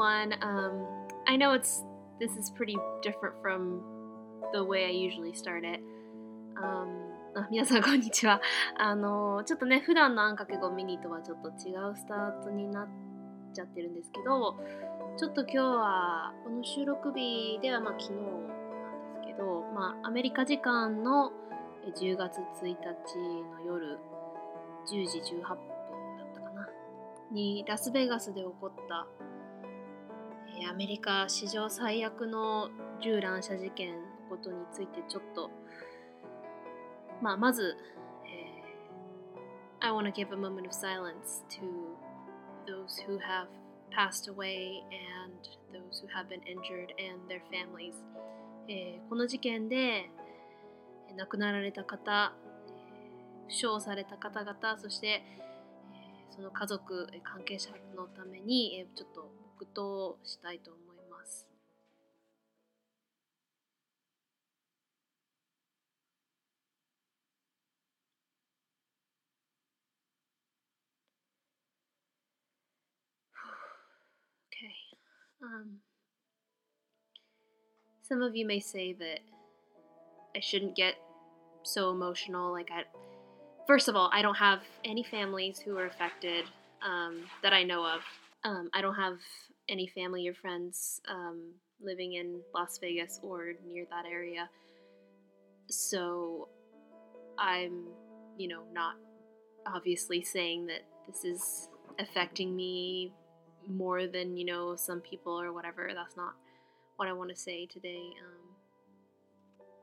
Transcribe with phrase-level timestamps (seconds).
[0.00, 0.34] one.
[0.40, 0.86] Um,
[1.28, 1.84] I know it's
[2.18, 3.82] this is pretty different from
[4.52, 5.80] the way I usually start it.
[6.56, 8.40] Um, あ 皆さんこんにちは。
[8.76, 12.88] あのちょっとね普段のあんかけごミニとはちょっと違うスタートになっ
[13.52, 14.56] ちゃってるんですけど、
[15.16, 21.30] ちょっと今日はこの収録日ではまあ昨日なんですけど、まあアメリカ時間の
[21.94, 23.98] 10月1日の夜
[24.86, 26.68] 10時18分だったかな
[27.30, 29.06] にラスベガスで起こった
[30.66, 32.70] アメリカ史上最悪の
[33.02, 35.50] 銃乱射事件のことについてちょっと
[37.22, 37.76] まあまず、
[38.26, 38.60] えー
[39.82, 41.62] I want to give a moment of silence to
[42.66, 43.48] those who have
[43.90, 45.34] passed away and
[45.72, 47.94] those who have been injured and their families、
[48.68, 50.10] えーこの事件で
[51.16, 52.32] 亡くなられた方、
[53.48, 61.47] 負傷された方々そして、えーその家族関係者のために、えーちょっと黙祷したいと思います。
[74.51, 74.71] Okay.
[75.41, 75.79] Um,
[78.01, 79.19] some of you may say that
[80.35, 80.95] I shouldn't get
[81.63, 82.51] so emotional.
[82.51, 82.83] Like, I,
[83.67, 86.45] first of all, I don't have any families who are affected
[86.81, 88.01] um, that I know of.
[88.43, 89.17] Um, I don't have
[89.67, 94.49] any family or friends um, living in Las Vegas or near that area.
[95.69, 96.47] So
[97.39, 97.85] I'm,
[98.37, 98.95] you know, not
[99.65, 103.13] obviously saying that this is affecting me
[103.67, 105.89] more than, you know, some people or whatever.
[105.95, 106.33] That's not
[106.97, 108.11] what I want to say today.
[108.23, 108.45] Um,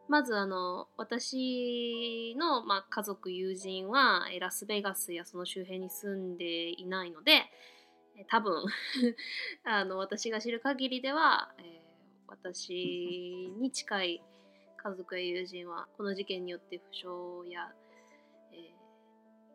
[0.09, 7.45] まずあの私の、まあ、家族友人はえラスベガスやその周辺に住んでいないのでえ
[8.26, 8.64] 多分。
[9.64, 11.88] あの私が知る限りでは、えー
[12.30, 14.22] 私に近い
[14.76, 17.08] 家族や友人はこの事件によって負傷
[17.50, 17.74] や、
[18.52, 18.56] え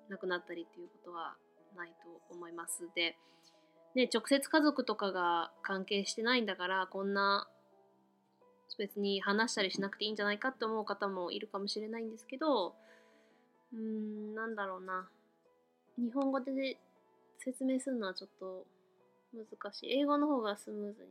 [0.09, 1.37] ー亡くなったりっていうことは
[1.77, 2.89] ないと思います。
[2.95, 3.17] で、
[3.95, 7.49] ね、直接家族とかが関係してないんだからこんな
[8.79, 12.75] 別に話したりしなくていいんじゃないかって思う方もいるかもしれないんですけど
[13.73, 15.09] うーんなんだろうな。
[15.99, 16.79] 日本語で
[17.42, 18.66] 説明するのはちょっと
[19.34, 21.10] 難しい英語の方がスムーズに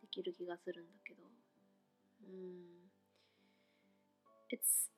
[0.00, 1.22] できる気がするんだけど
[2.22, 2.72] うーん
[4.50, 4.90] It's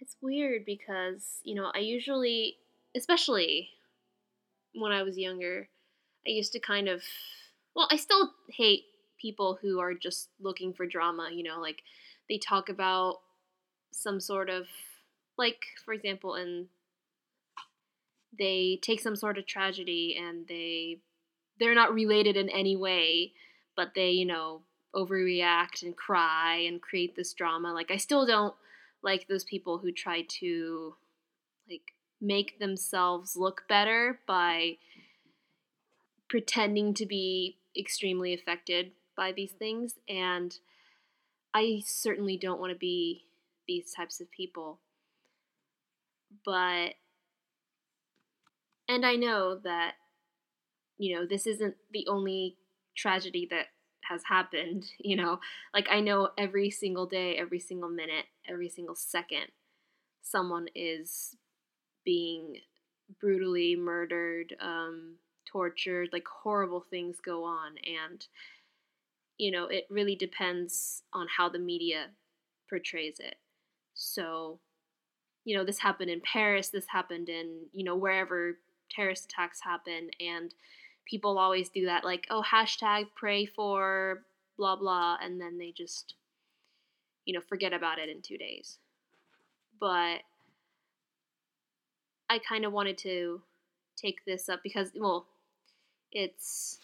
[0.00, 2.56] it's weird because you know I usually
[2.96, 3.68] especially
[4.74, 5.68] when I was younger
[6.26, 7.02] I used to kind of
[7.74, 8.84] well I still hate
[9.20, 11.82] people who are just looking for drama you know like
[12.28, 13.20] they talk about
[13.92, 14.66] some sort of
[15.38, 16.68] like for example in
[18.37, 20.99] they take some sort of tragedy and they
[21.59, 23.33] they're not related in any way
[23.75, 24.61] but they you know
[24.95, 27.73] overreact and cry and create this drama.
[27.73, 28.55] Like i still don't
[29.01, 30.95] like those people who try to
[31.69, 34.77] like make themselves look better by
[36.27, 40.57] pretending to be extremely affected by these things and
[41.53, 43.23] i certainly don't want to be
[43.69, 44.79] these types of people.
[46.43, 46.95] But
[48.89, 49.93] and i know that
[50.97, 52.57] you know this isn't the only
[52.95, 53.67] tragedy that
[54.09, 55.39] has happened you know?
[55.73, 59.47] Like i know every single day every single minute every single second
[60.21, 61.35] someone is
[62.05, 62.57] being
[63.21, 65.15] brutally murdered um
[65.51, 67.73] tortured like horrible things go on.
[67.85, 68.25] And
[69.37, 72.07] you know it really depends on how the media
[72.69, 73.35] portrays it.
[73.93, 74.59] So
[75.45, 78.57] you know this happened in paris this happened in you know wherever
[78.89, 80.53] terrorist attacks happen and
[81.05, 84.21] people always do that like oh hashtag pray for
[84.57, 86.15] blah blah and then they just
[87.25, 88.77] you know forget about it in two days.
[89.79, 90.21] But
[92.31, 93.41] i kind of wanted to
[93.95, 95.25] take this up because well
[96.11, 96.79] it's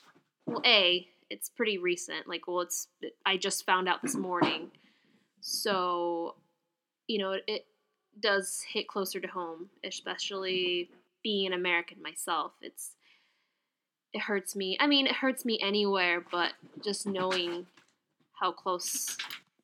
[0.45, 2.87] well a it's pretty recent like well it's
[3.25, 4.71] i just found out this morning.
[5.41, 6.35] So
[7.07, 7.65] you know it, it
[8.19, 10.89] does hit closer to home especially
[11.25, 12.91] being an american myself it's
[14.13, 16.51] it hurts me i mean it hurts me anywhere but
[16.83, 17.65] just knowing
[18.39, 19.17] how close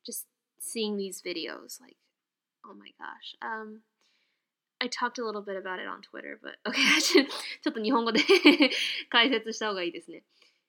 [0.04, 0.26] just
[0.60, 1.98] seeing these videos like
[2.66, 3.82] oh my gosh um
[4.84, 8.20] I talked a little bit about it on Twitter, but okay, ちょっと日本語で
[9.12, 10.24] 解説した方がいいですね。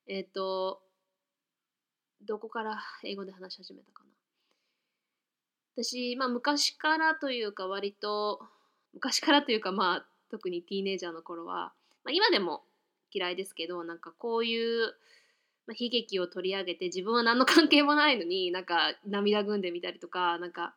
[0.07, 0.83] えっ、と、
[2.21, 4.11] どこから英語で話し始めたかな。
[5.83, 8.43] 私、まあ昔からというか割と、
[8.93, 11.75] 昔からというかまあ特にティーネイジャーの頃は、
[12.05, 12.63] まあ、今でも
[13.13, 14.95] 嫌いですけどなんかこういう、
[15.67, 20.75] ま、悲劇を取り上げて自分は何の関係もないのになんか涙ぐんでみたりとかなんか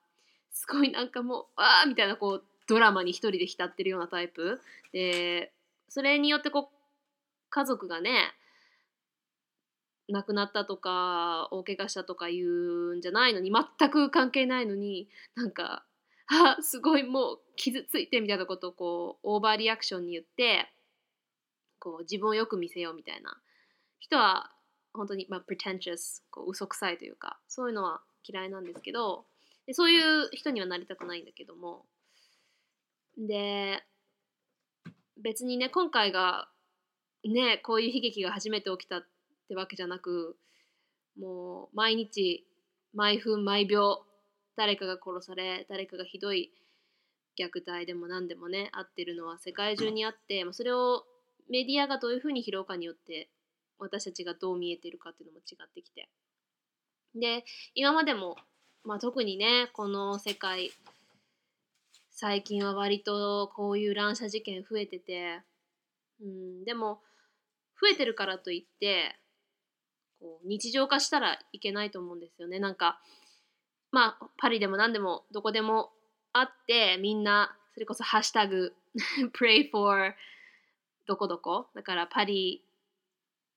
[0.51, 4.59] すごいなんかもうわーみたいなこうドラマに一人で浸ってるようなタイプ。
[4.91, 5.51] で
[5.87, 6.75] それによってこう
[7.49, 8.33] 家族がね
[10.09, 15.85] 亡くなったとか大怪我したとか言うんじゃないのに全く関係ないのになんか
[16.27, 20.71] あすごいもう傷ついてみたいなことをこうオーバーリアクションに言って
[21.79, 23.37] こう自分をよく見せようみたいな。
[23.99, 24.51] 人は
[24.93, 29.25] 本当に、まあ、pretentious こう嘘くさいというかそういうのは嫌いなんですけど
[29.65, 31.85] でそういう人にはなりたくないんだけども。
[33.17, 33.83] で
[35.17, 36.49] 別にね今回が
[37.23, 39.07] ねこういう悲劇が初めて起きたっ
[39.47, 40.37] てわけじゃなく
[41.17, 42.45] もう毎日
[42.93, 44.05] 毎分毎秒
[44.55, 46.51] 誰かが殺され誰かがひどい
[47.37, 51.03] 虐待でも何でもねあってるのは世界中にあってまそれを
[51.49, 53.29] メディアがどういうふうに拾うかによって
[53.77, 56.09] 私たちがどう見えてるかっていうのも違ってきて。
[57.13, 58.35] で今までも、
[58.83, 60.71] まあ、特にねこの世界
[62.11, 65.41] 最近は割とこういう乱射事件増えてて、
[66.21, 67.01] うん、でも
[67.79, 69.15] 増えてるからといって
[70.19, 72.59] こう日常化したらいけないと思うんですよね。
[72.59, 72.99] なんか
[73.91, 75.91] まあパリでも何でもどこでも
[76.33, 78.73] あってみんなそれこそハッシュタグ
[79.33, 80.13] pray for
[81.07, 81.67] どこどこ。
[81.75, 82.63] だからパリ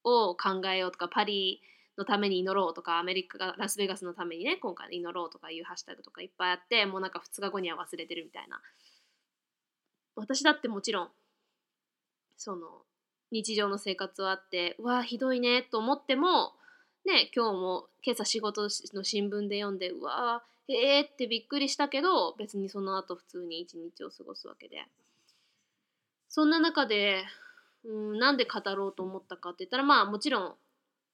[0.05, 1.61] を考えようとかパリ
[1.97, 8.61] のために祈ろうとかアメリカがラスベガスのためにね今回祈ろうとかいうハッシュタグとかいっぱいあってもうなんか2日後には忘れてるみたいな。
[10.15, 11.09] 私だってもちろん
[12.37, 12.83] その
[13.31, 16.53] 日常の生活はあってうわひどいねと思っても
[17.09, 24.85] ね今日も今朝仕事の新聞で読んでうわえーってびっくりしたけど別にその後普通に一日を過ごすわけで。
[26.29, 27.25] そんな中で
[27.85, 30.43] うんなんで語ろうと思ったかって言ったらまあもちろん、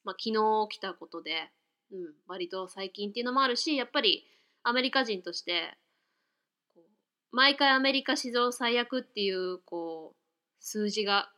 [0.02, 1.50] まあ、昨日起きたことで、
[1.92, 4.24] うん、割と最近っていうのもあるしやっぱり
[4.64, 5.78] アメリカ人として
[7.30, 10.16] 毎回アメリカ史上最悪っていうこう
[10.58, 11.30] 数字が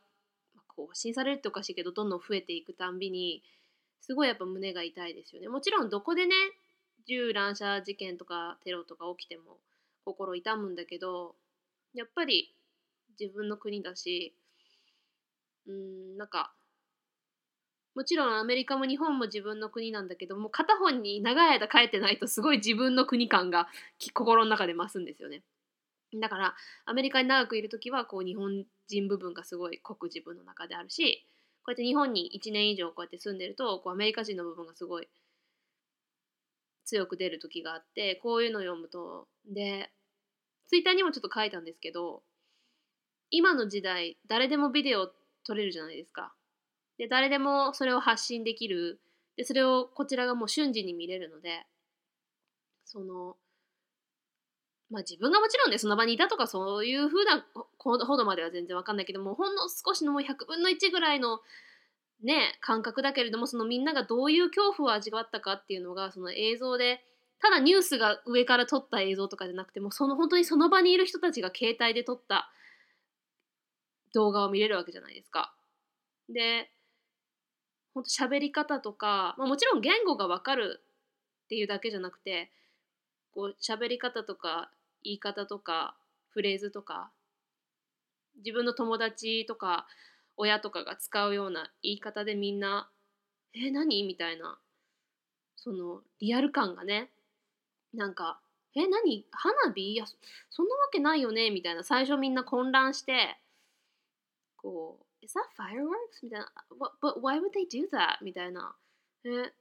[0.68, 3.42] 更新されるっておかしいけどどんどん増えていくたんびに
[4.00, 6.34] すごいやっぱ胸が痛いですよねもちろんどこでね
[7.06, 9.58] 銃乱射事件とかテロとか起きても
[10.04, 11.34] 心痛むんだけど
[11.94, 12.54] やっぱり
[13.18, 14.34] 自分の国だし
[15.66, 16.52] うんなんか
[17.94, 23.68] もちろんアメリカも日本も自分の国なんだけども片方に長い間帰ってないとすごい自分の国感が
[24.14, 25.42] 心の中で増すんですよね。
[26.20, 26.54] だから
[26.84, 31.26] アメリカに長くいる時はこう日本人部分がすごい濃く自分の中であるし
[31.66, 35.08] こうやって日本に1年以上こうやって住んでるとこうアメリカ人の部分がすごい
[36.84, 39.90] 強く出る時があってこういうのを読むとで
[40.68, 42.22] ツイッターにもちょっと書いたんですけど
[43.30, 45.10] 今の時代誰でもビデオ
[45.44, 46.32] 撮れるじゃないですか。
[46.98, 49.00] で誰でもそれを発信できる
[49.36, 51.66] でそれをこちらがもう瞬時に見れるので
[52.84, 53.36] その
[54.90, 57.44] まあ自分がもちろんねその場にいたとかそういうふうな
[57.78, 61.40] ほどまでは全然わかんないけどもほんの少しのもう100分の1ぐらいの
[62.22, 67.00] ね感覚だけれどもそのみんながどういう恐怖を味わったかっていうのがその映像で
[67.40, 72.50] ただニュースが上から撮った映像とかじゃなくてもその本当にその場にいる人たちが携帯で撮った
[74.14, 75.52] 動画を見れるわけじゃないですか。
[76.28, 76.70] で
[77.92, 80.82] 本当喋り方とか、まあ、もちろん言語がわかる
[81.44, 82.50] っていうだけじゃなくて
[83.34, 84.70] こう喋り方とか
[85.06, 85.96] 言い方とか
[86.30, 87.10] フレーズとか
[88.38, 89.86] 自分の友達とか
[90.36, 92.90] 親とかが使うような言い方でみんな
[93.54, 94.58] 「え何?」みたいな
[95.54, 97.10] そのリアル感がね
[97.94, 98.40] なんか
[98.74, 99.24] 「え何？
[99.30, 99.92] 花火？
[99.92, 100.04] いや
[100.50, 103.38] そんなわけないよね」みたいな最初みんな混乱して
[104.56, 105.88] こう「Is that fireworks?」
[106.22, 108.74] みたいな「But, but why would they do that?」みたいな
[109.24, 109.52] 「え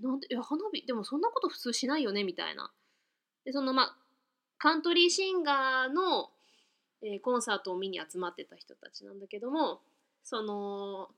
[0.00, 2.72] なんでいや花火でもそんなこと普通しないよね」みたいな。
[3.44, 4.05] でそのまあ
[4.58, 6.30] カントリーシンガーの、
[7.02, 9.80] えー、コンサートを見に集まってた人たちなんだけども
[10.24, 11.08] その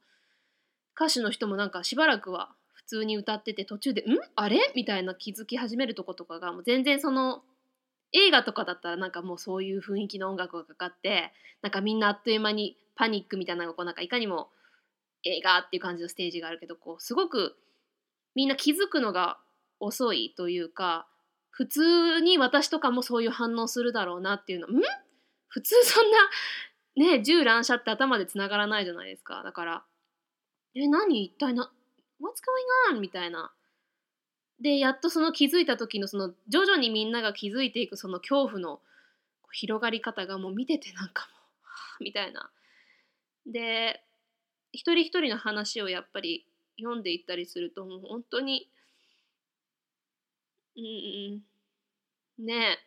[0.94, 4.18] 歌手の人もなんかしばらくは普通に歌ってて途中で「ん？
[4.34, 7.42] あれ?」みたいな気づき始めるとことかがもう全然その
[8.12, 14.50] 映画とかだったらなんかもうそういう雰囲気の音楽がかかってなんかみんなあっという間にパニックみたいなのがこうなんかいかにも
[15.24, 17.56] 映画っていう感じのステージがあるけどこうすごく
[18.34, 19.38] みんな気づくのが
[19.80, 21.06] 遅いというか
[21.58, 24.68] 普通に私とかもそういう反応するだろうなっていうの。
[24.68, 24.80] ん？
[25.48, 26.18] 普通そんな
[26.94, 29.42] ね銃乱射って頭でつながらないじゃないですか。
[29.42, 29.84] だから
[30.76, 31.24] え何？
[31.24, 31.72] 一体な
[32.20, 32.34] What's
[32.92, 33.00] going on?
[33.00, 33.52] みたいな。
[34.60, 38.80] でやっとその気づいた時のその徐々にみんなが気づいていくその恐怖の
[39.50, 41.36] 広がり方がもう見ててなんかも
[41.98, 42.52] う、みたいな。
[43.46, 44.00] で
[44.70, 46.46] 一人一人の話をやっぱり
[46.78, 48.70] 読んでいったりするともう本当に
[50.78, 50.84] うん
[52.40, 52.78] うんね。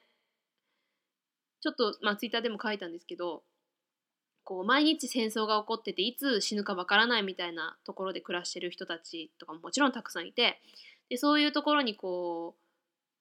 [1.62, 3.44] ちょっとまあツイッターでも書いたんですけど
[4.44, 10.60] こう毎日戦争が起こってていつ死ぬかわからないみたいなところで暮らしてる人たちとかももちろんたくさんいて
[11.10, 12.56] でそういうところにこ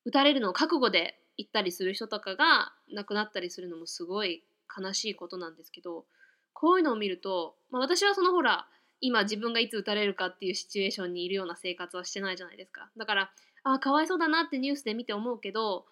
[0.04, 4.42] う撃たれるのを覚悟で行ったりする人とかが亡くなったりするのもすごい
[4.74, 6.06] 悲しいことなんですけど
[6.54, 8.66] こういうのを見ると、まあ、私はそのほら
[9.00, 12.90] 今自分がいつ撃たれるかっていうシチュエーションにいるような生活はしてないじゃないですか。
[12.96, 13.30] だから
[13.64, 15.86] あかわいそうだなってニュースで見て思うけど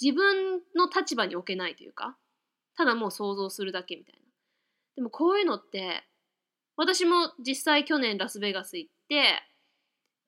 [0.00, 2.16] 自分の立場に置けないというか
[2.76, 4.20] ただもう想像するだけみたいな
[4.96, 6.02] でもこういうのって
[6.76, 9.42] 私も実際去年ラスベガス行って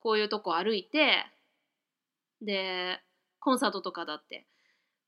[0.00, 1.24] こういうとこ歩いて
[2.40, 3.00] で
[3.40, 4.46] コンサートとかだって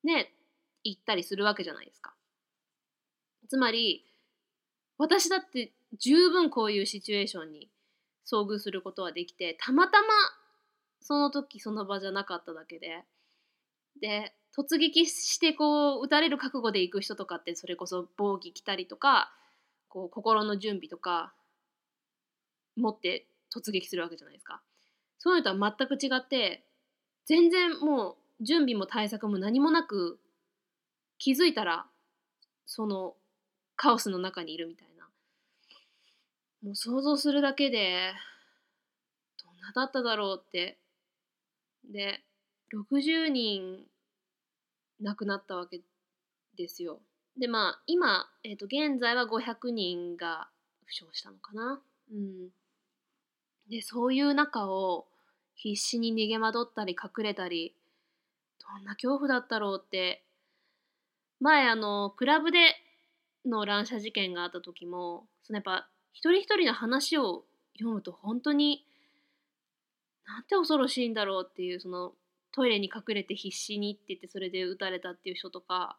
[0.02, 0.32] ね
[0.82, 2.14] 行ったりするわけじゃないですか。
[3.48, 4.04] つまり
[4.96, 7.70] 私だって十分こういうシチュエーションに
[8.30, 10.08] 遭遇することはできてたまたま
[11.00, 13.04] その時その場じゃなかっただけで
[14.00, 19.32] で突撃してこう撃たれる覚悟で行く人とかってそれこそ防着着たりとか
[19.88, 21.32] こう心の準備とか
[22.76, 24.60] 持って突撃するわけじゃないですか。
[25.18, 26.62] そういうのとは全く違って
[27.26, 30.18] 全然もう準備も対策も何もなく
[31.18, 31.86] 気づいたら
[32.66, 33.14] その
[33.74, 35.08] カオスの中にいるみたいな
[36.62, 38.12] もう想像するだけで
[39.44, 40.78] どんなだっただろうって
[41.84, 42.20] で
[42.74, 43.86] 60人
[45.00, 45.80] 亡くなったわけ
[46.56, 47.00] ですよ。
[47.38, 50.48] でまあ今、えー、と現在は500人が
[50.84, 51.80] 負傷したのかな。
[52.12, 52.48] うん。
[53.70, 55.06] でそういう中を
[55.54, 57.74] 必死に逃げ惑ったり隠れたり
[58.60, 60.24] どんな恐怖だったろうって。
[61.40, 62.58] 前あのクラブで
[63.46, 67.44] の乱射事件があった時もそのやっぱ一人一人の話を
[67.74, 68.84] 読むと本当に
[70.28, 72.12] なんて恐ろしいんだろうっていうその
[72.52, 75.96] トイレに隠れて必死にって言ってそれで撃たれたっていう人とか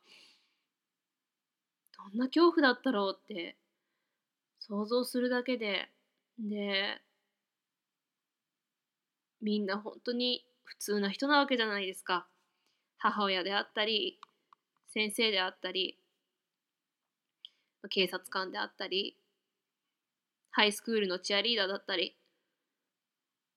[2.11, 3.57] どんな恐怖だったろうって
[4.59, 5.89] 想像するだけで
[6.37, 7.01] で
[9.41, 12.27] みんな本当に普通な人なわけじゃないですか。
[12.97, 14.19] 母親であったり
[14.93, 15.97] 先生であったり
[17.89, 19.15] 警察官であったり
[20.51, 22.18] ハイスクールのチアリーダーだったり。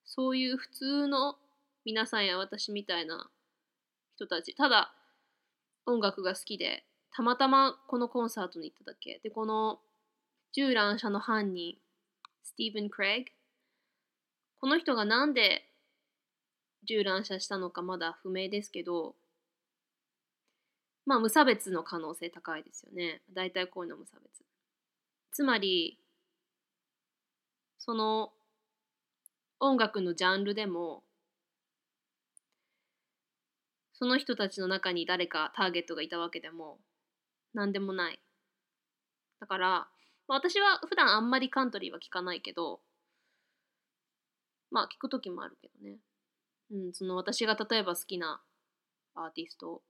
[0.04, 1.37] そういう普通の
[1.85, 3.30] 皆さんや私みたいな
[4.16, 4.54] 人たち。
[4.54, 4.92] ただ
[5.87, 9.21] 音楽が好きでたまたまこのコンサートに行っただけ。
[9.23, 9.80] でこの
[10.52, 11.76] 銃乱射の犯人
[12.44, 13.30] スティーブン・クレイグ
[14.61, 15.64] この人がなんで
[16.85, 19.14] 銃乱射したのかまだ不明ですけど
[21.04, 23.23] まあ無差別の可能性高いですよね。
[23.32, 24.44] 大体こういうの無差別。
[25.32, 25.99] つまり
[27.78, 28.32] その
[29.62, 31.04] 音楽のジャンルでも
[33.92, 36.78] その人たちの中に誰かターゲットがいたわけでも
[37.54, 38.19] 何でもない。
[39.38, 39.88] だから
[40.26, 42.81] 私は普段あんまりカントリーは聞かないけど
[44.73, 45.99] まあ聞く時もあるけどね。
[46.73, 48.40] うんその私が例えば好きな
[49.14, 49.81] アーティスト、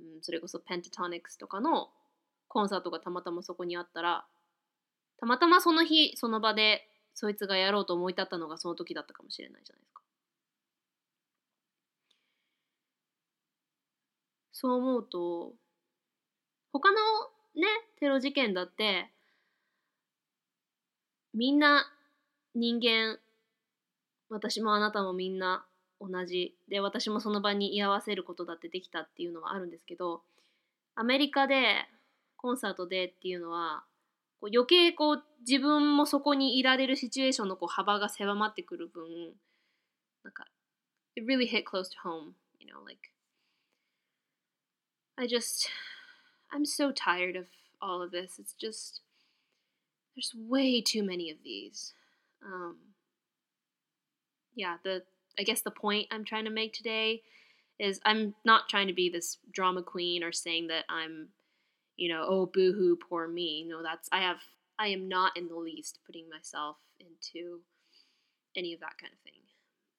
[0.00, 1.90] うん、それこそペンタトニックスとかの
[2.48, 4.24] コンサートがたまたまそこにあったら
[5.20, 10.02] たまたまその日その場でそいつがやろうと思い立ったのがその時だったかもしれないじゃないですか。
[14.52, 15.54] そう思うと
[16.72, 16.96] 他の
[17.54, 17.66] ね
[17.98, 19.10] テロ事件だって
[21.32, 21.90] みんな
[22.54, 23.18] 人間
[24.28, 25.64] 私もあなたもみんな
[25.98, 30.20] 同じで私もその場に居合わせることだってできたっていうのはあるんですけど
[30.94, 31.86] アメリカで
[32.36, 33.84] コンサートでっていうのは
[34.39, 39.03] こう余計こう自分もそこにいられるシチュエーションのこう幅が狭まってくる分
[40.23, 40.45] なんか
[41.15, 43.11] it really hit close to home you know like
[45.21, 45.69] I just,
[46.51, 47.45] I'm so tired of
[47.79, 48.39] all of this.
[48.39, 49.01] It's just,
[50.15, 51.93] there's way too many of these.
[52.43, 52.77] Um,
[54.55, 55.03] yeah, the,
[55.39, 57.21] I guess the point I'm trying to make today
[57.79, 61.29] is I'm not trying to be this drama queen or saying that I'm,
[61.96, 63.64] you know, oh, boohoo, poor me.
[63.68, 64.38] No, that's, I have,
[64.78, 67.60] I am not in the least putting myself into
[68.56, 69.42] any of that kind of thing.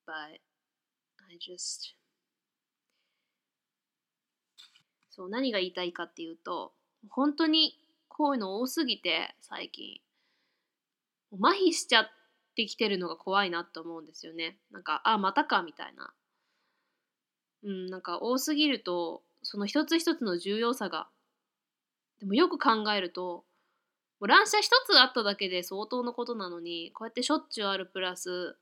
[0.05, 0.39] But
[1.29, 1.93] I just,
[5.09, 6.73] そう何が言いたいかっていうと
[7.09, 7.73] 本当に
[8.07, 9.99] こういうの多すぎて最近
[11.33, 12.07] 麻痺しちゃっ
[12.55, 16.13] てきてるのが怖いなと思うんですよねなんかあまたかみたいな
[17.63, 21.07] うんなんか多すぎるとその一つ一つの重要さが
[22.19, 23.43] でもよく考えると
[24.25, 28.57] 乱射一つあっただけで相当のことなのに、こうやってしょっちゅうあるプラス、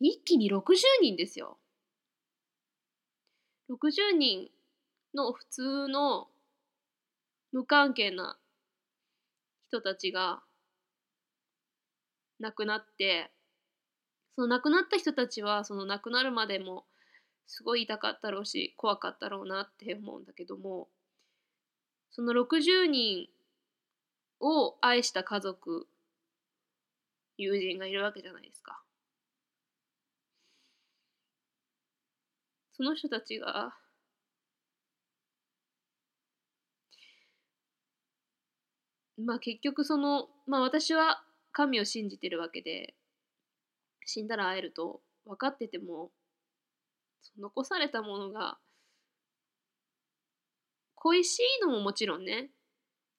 [0.00, 1.56] 一気に60人ですよ。
[3.70, 4.50] 60人
[5.14, 6.28] の普通の
[7.52, 8.38] 無関係な
[9.68, 10.42] 人たちが
[12.38, 13.30] 亡くなって
[14.34, 16.84] その亡くなった人たちはその亡くなるまでも
[17.46, 20.88] すごい痛かったろうし怖かったろうなって思うんだけども
[22.10, 23.28] その60人
[24.40, 25.86] を愛した家族
[27.36, 28.82] 友人がいるわけじゃないですか。
[32.72, 33.74] その人たちが
[39.18, 42.94] まあ結局そのまあ私は神を信じてるわけで
[44.06, 46.10] 死んだら会えると分かってても
[47.38, 48.58] 残されたものが
[51.00, 52.50] 恋しいのももちろんね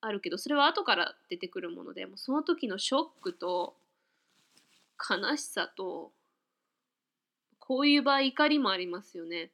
[0.02, 3.76] あるけどそれは後から出てくるものでもその時のショックと
[5.10, 6.12] 悲しさと
[7.60, 9.50] こういう場合怒りもありますよね。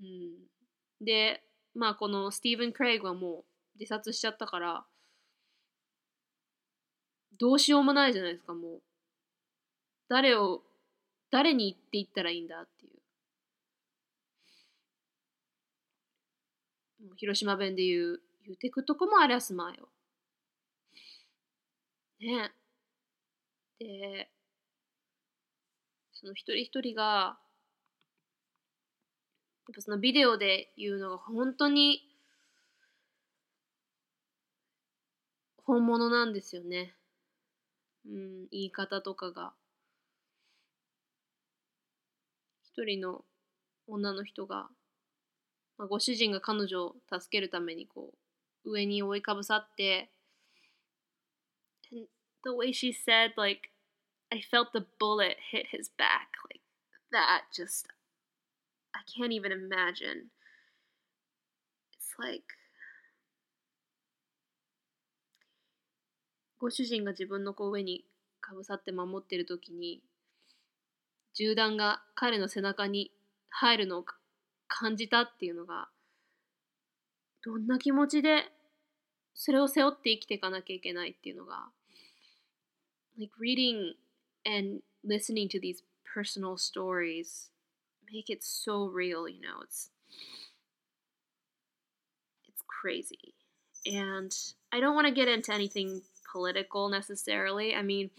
[0.00, 1.42] うん、で
[1.74, 3.44] まあこのスティーブン・クレイグはも
[3.76, 4.84] う自殺しちゃったから
[7.38, 8.82] どうしようもないじゃないですかもう。
[10.08, 10.62] 誰を
[11.30, 13.01] 誰に言っていったらいいんだっていう。
[17.22, 19.88] 広島弁で言う言うてくとこもありゃすまよ
[22.20, 22.50] ね
[23.78, 24.28] で
[26.12, 27.36] その一人一人がや
[29.70, 32.00] っぱそのビデオで言うのが本当に
[35.64, 36.96] 本物なんですよね。
[38.04, 39.52] うん、言い方とかが。
[42.64, 43.24] 一人の
[43.86, 44.68] 女の人が、
[45.82, 48.12] まあ、ご主人が彼女を助けるためにこ
[48.64, 50.12] う上に覆いかぶさって
[51.90, 52.06] And
[52.44, 53.70] the way she said like
[54.30, 56.62] I felt the bullet hit his back like
[57.10, 57.88] that just
[58.92, 60.30] I can't even imagine
[61.98, 62.44] it's like
[66.60, 68.04] ご主人が自分のこう上に
[68.40, 70.00] かぶさって守ってる時に
[71.34, 73.10] 銃弾が彼の背中に
[73.50, 74.04] 入るのを
[74.71, 75.87] 感じたっていうのが
[77.43, 78.43] どんな気持ちで
[79.33, 81.69] それを背負って生きていかなきゃいけないっていうのが
[83.17, 83.93] like reading
[84.45, 87.49] and listening to these personal stories
[88.11, 89.91] make it so real you know it's
[92.47, 93.33] it's crazy
[93.85, 94.35] and
[94.71, 97.73] I don't want to get into anything political necessarily.
[97.73, 98.09] I mean,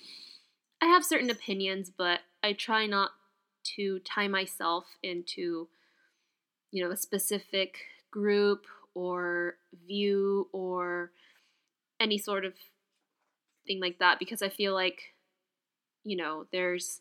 [0.80, 3.10] I have certain opinions, but I try not
[3.76, 5.68] to tie myself into,
[6.73, 7.77] you know, a specific
[8.11, 9.55] group or
[9.87, 11.11] view or
[11.99, 12.53] any sort of
[13.65, 15.13] thing like that because I feel like,
[16.03, 16.99] you know, there's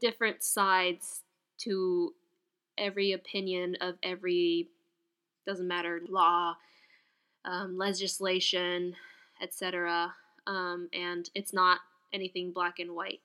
[0.00, 1.22] different sides
[1.58, 2.14] to
[2.78, 4.68] every opinion of every
[5.44, 6.54] doesn't matter law
[7.44, 8.94] um, legislation
[9.42, 10.14] etc.
[10.46, 11.80] Um, and it's not
[12.12, 13.20] anything black and white.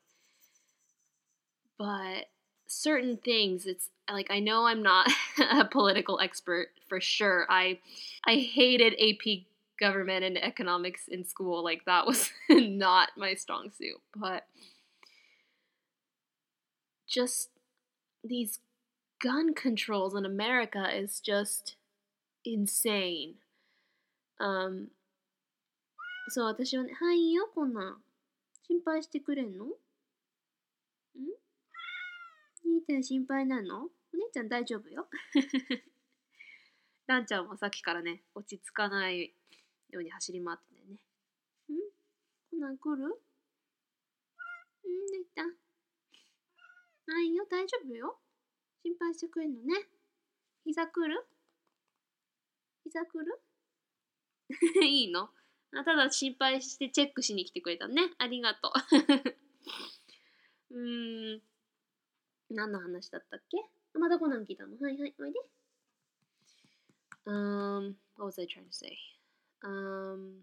[1.77, 2.29] But
[2.67, 5.11] certain things, it's like I know I'm not
[5.50, 7.46] a political expert for sure.
[7.48, 7.81] I
[8.26, 9.46] I hated AP
[9.78, 11.62] government and economics in school.
[11.62, 14.00] Like that was not my strong suit.
[14.16, 14.46] But
[17.07, 17.50] just
[18.24, 18.61] these
[19.22, 21.76] gun controls in America is just
[22.44, 23.35] insane.
[24.40, 24.90] Um,
[26.31, 27.96] そう、私はね、はいよ、こんなん。
[28.66, 29.68] 心配してくれんのん
[32.65, 33.84] 兄ちゃん心配なの？
[33.86, 35.08] お姉ちゃん大丈夫よ？
[37.08, 39.36] ランちゃんもさっきからね、落ち着かない
[39.89, 40.82] ように走り回ってね。
[40.93, 40.97] ん？
[42.52, 43.08] こんなん来る？
[43.08, 43.10] ん
[45.12, 45.43] できた。
[45.43, 48.17] はいよ、大丈夫よ。
[48.84, 49.88] 心配してくれんのね。
[50.63, 51.26] 膝来る？
[52.86, 53.41] 膝来る？
[54.86, 55.30] いいの？
[55.76, 58.13] あただ心配してチェックしに来てくれたね。
[58.19, 58.73] ありがとう。
[60.76, 61.41] うーん。
[62.53, 63.57] 何の話だったっけ？
[63.99, 64.77] まだこんなん聞いたの？
[64.79, 65.39] はいはい、おいで。
[67.25, 68.97] Um, what was I trying to say?
[69.63, 70.41] Um,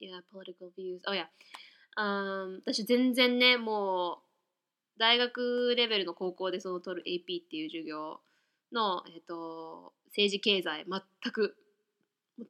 [0.00, 1.02] yeah, political views.
[1.06, 1.26] Oh yeah.
[1.96, 4.22] Um, 私全然ね、も
[4.96, 8.20] う、大学レベルの高校でその取る AP っていう授業
[8.72, 11.56] の、えっ、と、政治経済全く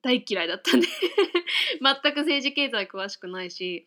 [0.03, 0.87] 大嫌いだったんで
[1.81, 3.87] 全く政治経済詳しくないし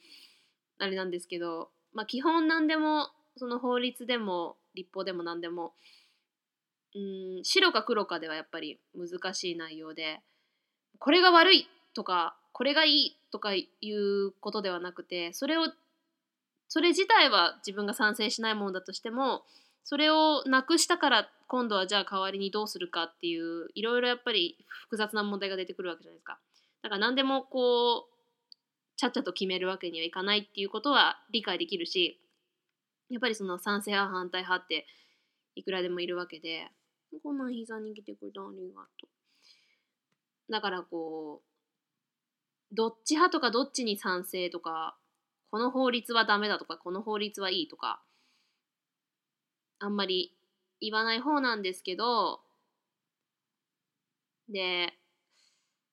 [0.80, 5.74] あれなんですけどまあ基本何でもその法律でも立法でも何でも
[6.96, 7.00] う
[7.42, 10.20] ん白か黒かではやっぱり難しい内容で
[11.00, 15.68] これが悪いとかこれがいいとかいうことではなくてそれを
[16.70, 19.44] それ自体は自分が賛成しないものだとしても
[19.84, 26.40] それをなくしたから今度はじゃあ代わりにどうするかっていういろいろやっぱり複雑な問題が出てくるわけじゃないですか。
[26.84, 28.18] だから何でもこう
[28.98, 32.20] ちゃっちゃと決めるわけにはいかないっていうことは理解できるし
[33.10, 34.86] やっぱりその賛成派反対派って
[35.56, 36.68] いくらでもいるわけで
[37.24, 40.52] こんな膝に来てくれたありがとう。
[40.52, 44.98] だからこうどっち派とかどっちに賛成とか
[45.50, 48.02] この法律はダメだとかこの法律はいいとか
[49.80, 50.34] あんまり
[50.82, 52.42] 言わない方なんですけど
[54.50, 54.94] で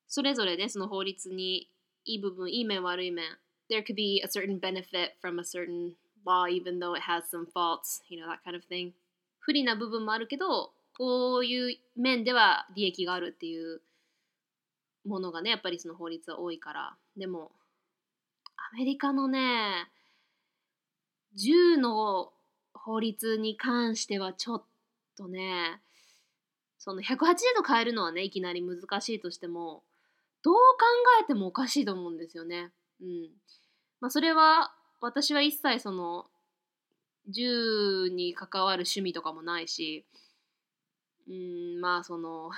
[0.07, 1.69] それぞれねその法律に
[2.05, 3.25] いい部分いい面悪い面
[3.69, 5.93] there could be a certain benefit from a certain
[6.25, 8.93] law even though it has some faults you know that kind of thing.
[9.39, 13.81] 不利な部分もあるけどこういう面では利益があるっていう
[15.05, 16.95] ものがねやっぱりその法律は多いから。
[17.15, 17.51] でも
[18.73, 19.87] アメリカのね
[21.35, 22.31] 銃の
[22.73, 24.63] 法律に関してはちょっ
[25.17, 25.79] とね
[26.77, 27.17] その180
[27.57, 29.83] 度変えるのはねいきなり難しいとしても
[30.43, 30.59] どう考
[31.21, 32.71] えてもおかしいと思うんですよね。
[33.01, 33.29] うん。
[33.99, 36.25] まあ、それは私は一切その
[37.27, 40.05] 銃に関わる趣味とかもないし
[41.27, 42.51] うんまあその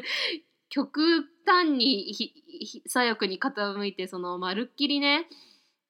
[0.70, 2.14] 極端に
[2.86, 5.28] 左翼に傾いてそのまるっきりね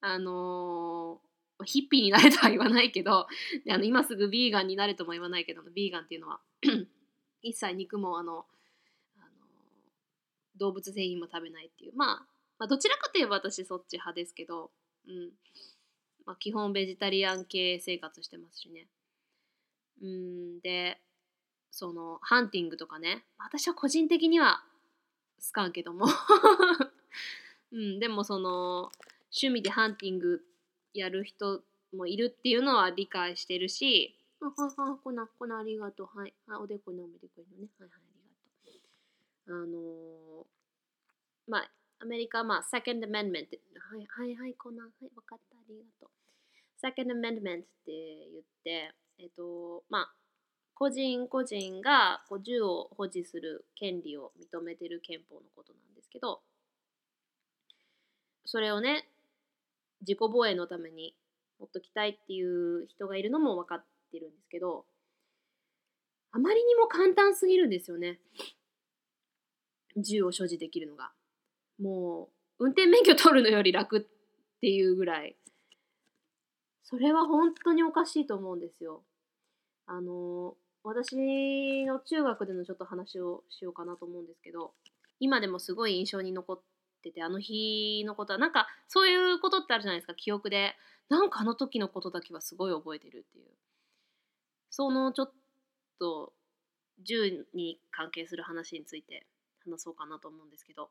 [0.01, 3.27] あのー、ヒッピーになれとは言わないけど
[3.65, 6.41] であの今すぐビーガンになれとも言わないけどビーガンっていうのは
[7.43, 8.47] 一切肉もあの
[10.59, 12.27] 動物製品も食べないっていう、まあ、
[12.59, 14.71] まあどちらかといえば私そっち派ですけど、
[15.07, 15.31] うん。
[16.29, 18.87] まあ、基本ベジタリアン系生活してますしね
[20.03, 21.01] うんで
[21.71, 24.63] そのハンティングとかね私は個人的には
[25.45, 26.07] 好かんけども
[27.73, 28.91] うん、でもその
[29.31, 30.43] 趣味でハンティング
[30.95, 31.63] やる人
[31.95, 36.19] もいるっていうのは理解してるし、あ、はは、こな、こなありがとう。
[36.19, 36.35] はい。
[36.49, 37.69] あ、おでこのおめでこいのね。
[37.79, 38.81] はいはい。
[39.49, 40.47] あのー、
[41.47, 43.49] まあ、アメリカは、まあ、Second Amendment
[43.91, 46.11] はいはいはい、こんな、はい、わかった、ありがとう。
[46.81, 50.13] Second Amendment って言って、えっと、まあ、
[50.75, 56.41] 個人個人がこう銃を保持する権利を認めてる憲法のことなんですけど、
[58.45, 59.09] それをね、
[60.03, 61.17] 自己防衛のために
[61.59, 64.85] 持っときたいっていう人がいるのも分かってるんですけど、
[66.31, 68.21] あまりにも簡単すぎるんですよね。
[69.97, 71.11] 銃を所持できるのが。
[71.81, 74.03] もう、運転免許取るのより楽っ
[74.61, 75.37] ていうぐらい。
[76.83, 79.03] それは本当におかしいと思うんですよ。
[79.87, 84.73] あの、私の中学でのちょっと話をしようかなと思うんですけど、
[85.21, 86.61] 今でもすごい印象に残っ
[87.03, 90.75] てて、あの日のことは、なんかそういうことってあるじゃないですか、記憶で。
[91.09, 93.47] なんかあの時のことだけはすごい覚えてるっていう。
[94.71, 95.33] そのちょっ
[95.99, 96.33] と
[97.03, 99.27] 銃に関係する話について
[99.65, 100.91] 話そうかなと思うんですけど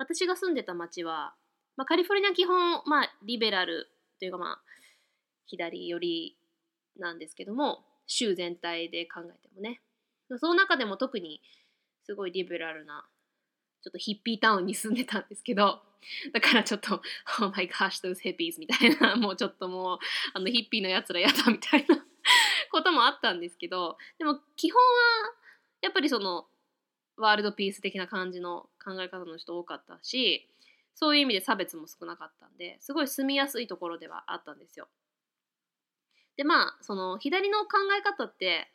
[0.00, 1.34] 私が住んでた町は、
[1.76, 3.86] まあ、カリフォルニア基本、まあ、リベラル
[4.18, 4.60] というかまあ
[5.46, 6.36] 左寄り
[6.98, 9.80] なんですけども州全体で考えてもね。
[10.38, 11.42] その中でも特に
[12.04, 13.04] すごいリベラルな
[13.82, 15.80] ちょっとヒッピータウンに住んでたんですけど
[16.32, 17.02] だからちょっと
[17.42, 19.98] 「Oh my gosh those hippies」みたいなもうちょっともう
[20.34, 22.04] あのヒッピーのやつらやだみたいな
[22.70, 25.34] こともあったんですけどでも基本は
[25.82, 26.46] やっぱりその
[27.20, 30.48] ワールドピース的な感じの考え方の人多かったし
[30.94, 34.88] そういう意味で差別も少なかったんですごい住みやすいところではあったんですよ。
[36.36, 38.70] でまあその左の考え方って、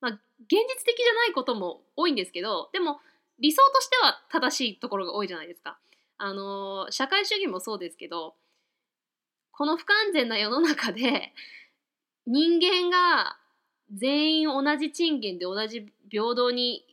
[0.00, 0.20] まあ、現
[0.50, 3.00] 実的じゃないことも多いんですけどでも
[3.38, 5.78] 理想としては正しいところが多いじゃないですか。
[6.18, 8.34] あの社会主義もそうですけど
[9.52, 11.32] この不完全な世の中で
[12.26, 13.38] 人間が
[13.94, 16.84] 全員同じ賃金で同じ平等に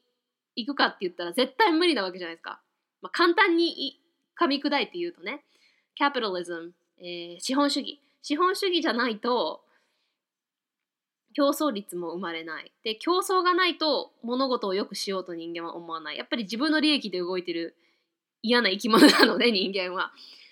[0.55, 2.61] 行くかって言ったら絶対無理なわけじゃないですか。
[3.01, 3.99] まあ、簡単に
[4.39, 5.43] 噛み砕いて言うとね、
[5.95, 8.01] キャピタリズム、えー、資本主義。
[8.21, 9.61] 資本主義じゃないと
[11.35, 12.71] 競争率も生まれない。
[12.83, 16.17] で、競争がないと物事を良くしようと人間は思わない。
[16.17, 17.75] やっぱり自分の利益で動いてる
[18.41, 20.11] 嫌な生き物なので人間は。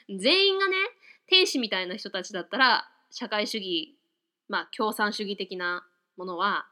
[0.10, 0.76] 全員がね、
[1.28, 3.96] 天使みたいな人たちだったら社会主義、
[4.50, 5.86] まあ共産主義的な
[6.18, 6.68] ものは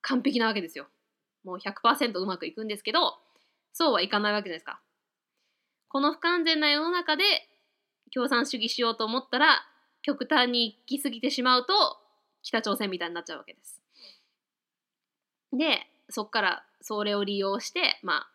[0.00, 0.88] 完璧なわけですよ。
[1.44, 3.18] もう100%うまくいくんですけど
[3.72, 4.80] そうはいかないわけじゃないですか。
[5.88, 7.24] この不完全な世の中で
[8.12, 9.62] 共産主義しようと思ったら
[10.02, 11.72] 極端に行き過ぎてしまうと
[12.42, 13.80] 北朝鮮みたいになっちゃうわけです。
[15.52, 18.30] でそっからそれを利用してまあ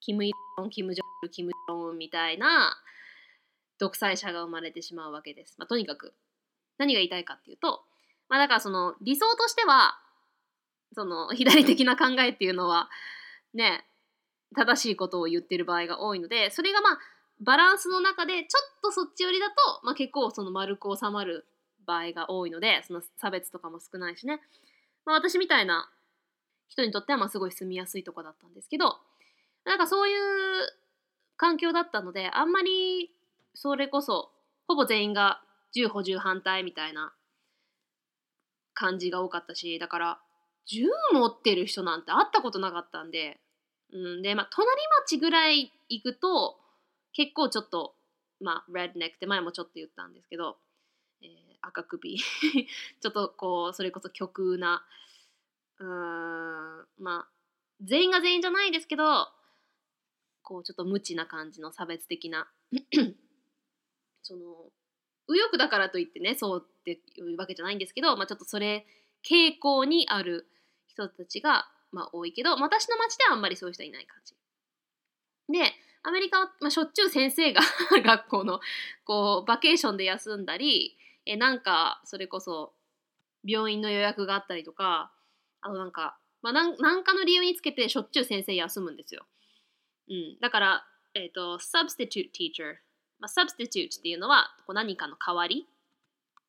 [0.00, 2.76] キム・イルソンキム・ジョンキム・ジョンみたいな
[3.78, 5.54] 独裁者が生まれてしまうわけです。
[5.58, 6.14] まあ、とにかく
[6.78, 7.82] 何が言いたいかっていうと、
[8.28, 9.98] まあ、だからその理想としては
[10.96, 12.88] その左的な考えっていうのは
[13.52, 13.84] ね
[14.56, 16.98] 正しいことを言ってる場合が多いのでそれがまあ
[17.38, 19.54] バランスの中でちょっとそっち寄りだと、
[19.84, 21.44] まあ、結構その丸く収まる
[21.86, 24.40] 場合が多いのでその差別とかも少ないしね、
[25.04, 25.90] まあ、私みたいな
[26.68, 28.96] 人にとってはまあすごい住みやすいとこだったんですけど
[29.66, 30.16] なんかそういう
[31.36, 33.10] 環境だったのであんまり
[33.54, 34.30] それこそ
[34.66, 35.42] ほぼ全員が
[35.74, 37.12] 銃補充反対みたいな
[38.72, 40.18] 感じが多かったしだから
[40.66, 43.38] 銃持ってる人なんて会ったことなかったんで、
[43.92, 44.68] うん、でまあ隣
[45.02, 46.56] 町ぐらい行くと
[47.12, 47.94] 結構ちょっと
[48.40, 50.56] まあレッドネックって前もちょっと言ったんですけど、
[51.22, 51.28] えー、
[51.62, 52.18] 赤首。
[52.18, 54.84] ちょっとこうそれこそ極な
[55.78, 57.28] うーんまあ
[57.82, 59.28] 全員が全員じゃないですけど
[60.42, 62.50] こうちょっと無知な感じの差別的な。
[64.22, 64.72] その
[65.28, 68.86] 右翼だからといってねそうっていうわけじゃないんですけど、まあ、ちょっとそれ
[69.24, 70.48] 傾向にある
[71.04, 74.34] 人たちが、まあ、多いけど私の町ではあんまりそういう人いない感じ。
[75.52, 77.60] でアメリカは、まあ、しょっちゅう先生が
[78.04, 78.60] 学校の
[79.04, 82.72] こうバケーションで休んだりえなんかそれこそ
[83.44, 85.12] 病院の予約があったりとか
[85.60, 89.26] あとなんか、まあ、ななんかの理由につけてしょっちゅう先生休むんですよ。
[90.08, 92.76] うん、だから、えっ、ー、と substitute teacher
[93.18, 95.66] まあ、substitute っていうのはこう何かの代わり、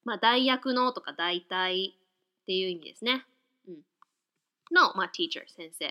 [0.03, 1.93] まあ、代役のとか代替っ
[2.45, 3.25] ていう意味ですね。
[4.71, 5.87] の、まあ、teacher 先生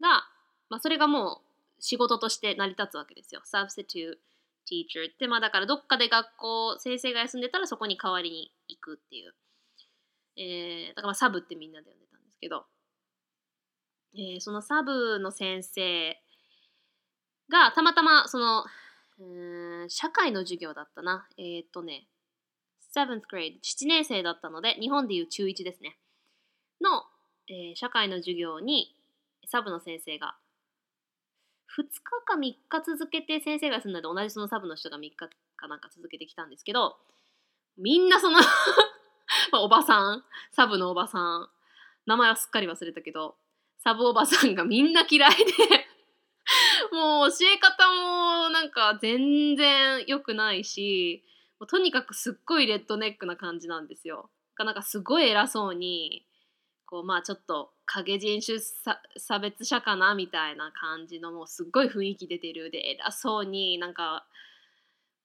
[0.00, 0.24] が、
[0.68, 1.42] まあ、それがも
[1.78, 3.42] う仕事として成り立つわけですよ。
[3.44, 4.18] substitute
[4.66, 9.34] teacher って、まあ、だからどっかで学校先生が休んでたらそこに代わりに行くっていう。
[10.38, 12.66] えー、だからサブってみんなで呼んでたんですけど、
[14.14, 16.16] えー、そのサブの先生
[17.50, 18.66] がたまたまその
[19.88, 21.26] 社会の授業だったな。
[21.38, 22.06] えー、っとね、
[22.94, 25.98] 7th grade、7年生だったので、日本でいう中1ですね。
[26.80, 27.04] の、
[27.48, 28.94] えー、社会の授業に
[29.46, 30.36] サブの先生が
[31.78, 31.88] 2日
[32.24, 35.14] か3日続けて先生が住んだので同じそのサブの人が3日
[35.56, 36.96] かなんか続けてきたんですけど
[37.78, 38.38] みんなその
[39.52, 41.48] おばさんサブのおばさん
[42.06, 43.36] 名前はすっかり忘れたけど
[43.78, 45.86] サブおばさんがみんな嫌いで
[46.92, 51.24] もう教え方もなんか全然良くないし
[51.58, 54.30] もうとにかくすっごいレッドネックな感じなんですよ。
[54.58, 56.25] なんかすごい偉そうに
[56.86, 58.58] こうまあちょっと影人種
[59.18, 62.70] 差別者かなみたいな感じのもうすっごい雰囲気出てる。
[62.70, 64.26] で偉そうになんか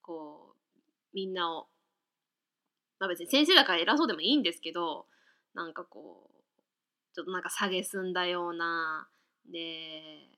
[0.01, 0.79] こう
[1.13, 1.67] みんなを
[2.99, 5.05] まあ別に先生だから偉そうでもいいんですけど
[5.53, 9.07] なんかこうちょっとなんか蔑んだような
[9.51, 10.29] で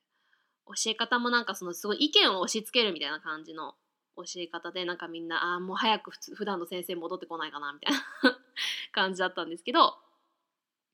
[0.65, 3.75] 教え方もなんかそのすごい意見を押し付けるみたいな感じの
[4.15, 8.39] 教え方でなんかみんなああもう早く普通普段の先生戻ってこないかなみたいな
[8.91, 9.97] 感じだったんですけど、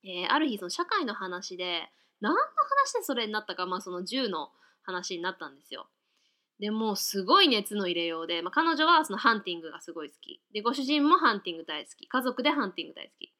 [0.04, 1.88] えー、ある日その社会の話で
[2.20, 4.50] 何の話でそれになったかまあその銃の
[4.82, 5.88] 話になったんですよ。
[6.58, 10.42] でもうすごい熱の入れようで、まあ、彼女はそのハンティングがすごい好き。
[10.52, 12.06] でご主人もハンティング大好き。
[12.06, 13.32] 家族でハンティング大好き。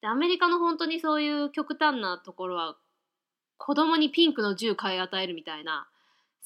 [0.00, 2.76] でアメリカの本当にそういう極端なところは
[3.56, 5.86] 子供にピンクの銃買い与えるみたいな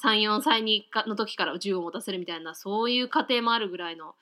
[0.02, 4.14] 34歳にの時から銃を持たせるみたいなそういう家庭もあるぐらいの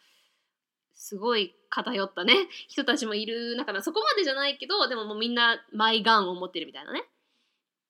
[1.07, 2.49] すごい偏ったね。
[2.66, 7.09] 人たちもいる中でそこまでじゃないけどでももうみんなマイガンを持ってるみたいなね。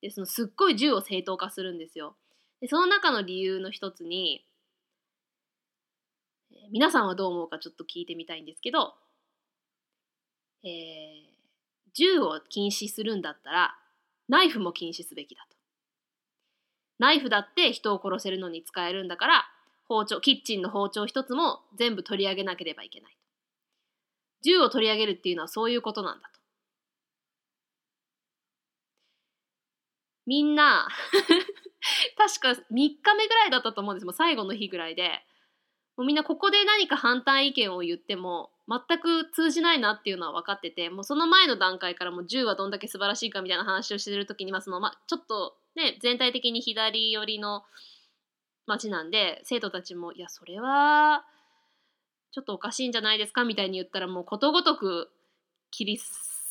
[0.02, 2.18] でそのすっごい銃を正当化するんですよ。
[2.60, 4.46] でその中の理由の一つに
[6.70, 8.94] 皆さんはどう思うかちょっと聞いてみたいんですけど、
[10.62, 10.70] えー、
[11.94, 13.78] 銃を禁止するんだったら
[14.28, 15.56] ナイフも禁止すべきだと。
[16.98, 19.55] ナイフだって人を殺せるのに使えるんだから
[19.88, 23.16] 包丁キッチンの包丁一つも全部取り上げなければいけない
[24.42, 26.40] 銃を取り上げるっていうのはそういうことなんだと。
[30.26, 30.88] みんな
[32.16, 34.06] 確か3日目ぐらいだったと思うんです。
[34.06, 35.24] もう最後の日ぐらいで。
[35.96, 47.64] もうみんなここで何か反対意見を言っても全く通じないなっていうのは分かっててもうその前の段階からもう銃はどんだけ素晴らしいかみたいな話をしてる時に、まあそのまあ、ちょっとね全体的に左寄りの
[48.66, 51.24] 街なんで生徒たちも「いやそれは
[52.32, 55.10] ちょっとおかしいんじゃないですか」みたいに言ったらもうことごとく
[55.70, 56.04] 切り捨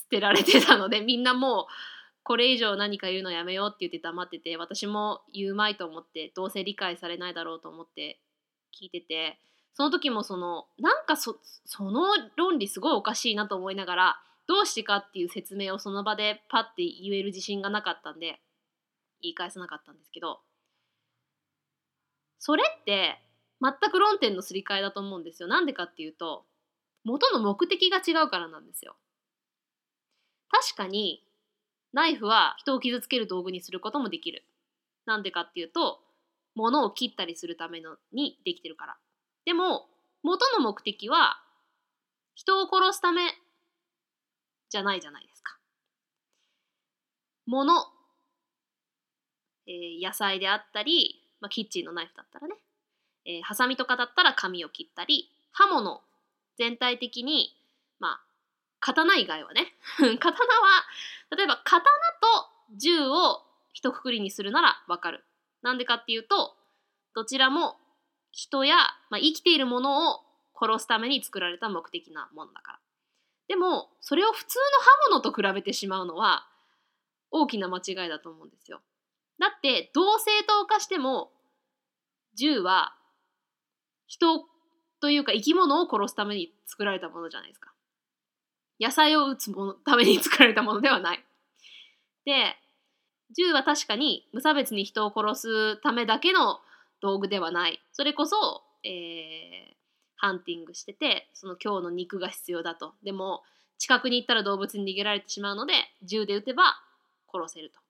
[0.10, 1.66] てられてたので みんなもう
[2.24, 8.20] これ以上何か言うのやめようって言って黙ってて私も言うまいと思ってどうせ理解されないだろうと思って
[8.74, 9.40] 聞いてて
[9.74, 18.42] その時もそのなんかそその論理すごいおかしいなと思いながらどうしてかっていう説明をその場でパッて言える自信がなかったんで
[19.22, 20.40] 言い返さなかったんですけど
[22.40, 23.20] それって
[23.62, 25.48] 全く論点のすり替えだと思うんですよ。
[25.48, 26.46] なんでかっていうと
[27.04, 28.96] 元の目的が違うからなんですよ。
[30.50, 31.24] 確かに
[31.94, 34.44] ナイフは人を傷つける道具にすることもできる。
[35.06, 36.02] なんでかっていうと
[36.56, 38.98] 物を切ったりするためのにできてるから。
[39.46, 39.88] でも
[40.24, 41.40] 元の目的は
[42.34, 43.22] 人を殺すため
[44.70, 45.58] じゃないじゃないですか。
[47.46, 47.74] 物、
[49.68, 52.56] えー、野菜であったり、まあ、キッチンのナイフだったらね、
[53.26, 56.02] えー、ハサミとかだったら紙を切ったり刃物
[56.58, 57.56] 全体的に
[58.00, 58.22] まあ
[58.80, 60.84] 刀以外はね 刀は
[61.36, 61.84] 例えば刀
[62.22, 63.44] と銃を
[63.74, 65.24] 一括りにするならわかる。
[65.62, 66.56] なんでかっていうと
[67.14, 67.78] どちらも
[68.32, 68.76] 人や、
[69.10, 70.22] まあ、生きているものを
[70.60, 72.80] 殺すために作られた目的なものだから。
[73.48, 74.60] でもそれを普通
[75.10, 76.48] の刃物と比べてしまうのは
[77.32, 78.82] 大きな間違いだと思うんですよ。
[79.40, 81.32] だって同正当化しても
[82.36, 82.96] 銃は
[84.08, 84.46] 人
[85.02, 87.72] というか生き物を殺すために作られたものじゃないですか。
[88.80, 91.24] 野菜を撃つものために作られたものではない。
[92.26, 92.56] で
[93.36, 96.60] 銃は確かに無差別に人を殺すためだけの
[97.02, 97.82] 道具ではない。
[97.92, 99.76] それこそ、えー、
[100.18, 102.94] ハンティングしててその今日の肉が必要だと。
[103.04, 103.44] でも
[103.78, 106.76] 近くに行ったら動物に逃げられてしまうので銃で撃てば
[107.32, 107.85] 殺せると。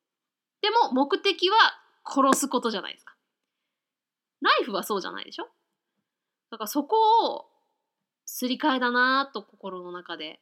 [0.65, 1.55] でも目的は
[2.03, 3.13] 殺すことじゃないですか。
[4.41, 5.45] ナイフはそうじゃないでしょ？
[6.49, 6.95] だからそこ
[7.35, 7.45] を
[8.25, 10.39] すり替えだなと心の中で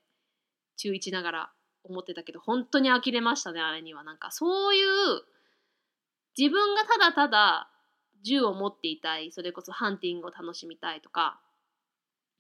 [0.78, 1.52] 中1ながら
[1.84, 4.88] 思ってたけど本当に呆れましたねあれにはなんかそういう
[6.38, 7.70] 自分がただただ
[8.24, 11.42] 銃を持っていたいそれこそハンティングを楽しみたいとか、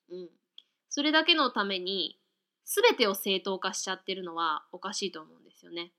[0.10, 0.30] うん、
[0.90, 2.18] それだけのために
[2.64, 5.92] 全てを正当化しちゃってるのはおかしいと思うんですよね。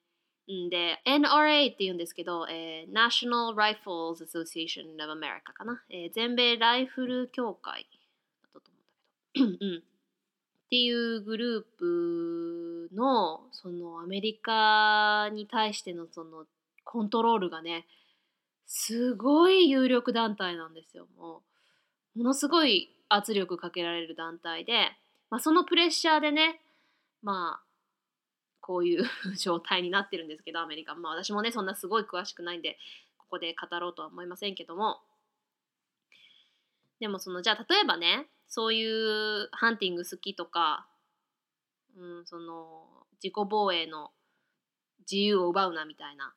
[0.46, 7.86] で NRA って言うんですけど、えー、National Rifles Association of America かな、えー、全米ライフル協会
[8.42, 8.70] だったと
[9.36, 16.44] 思うんだけど、っていうグループのそのアメリカに対してのその
[16.84, 17.86] コントロールがね
[18.66, 21.06] すごい有力団体なんですよ。
[21.16, 21.42] も
[22.16, 24.90] うものすごい圧力かけられる団体で、
[25.30, 26.60] まあ、そのプレッシャーでね
[27.22, 27.73] まあ
[28.64, 29.04] こういう
[29.36, 32.78] 状態になってるんですけどアメリカまあ私もねそんなすごい詳しくないんで
[33.18, 35.02] ここで語ろうとは思いませんけども。
[37.00, 40.88] でもそのじゃあ例えばねそういうハンティング好きとか、
[41.96, 44.12] うん、その自己防衛の
[45.00, 46.34] 自由を奪うなみたいな、